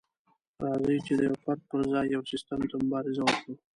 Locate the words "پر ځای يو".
1.69-2.21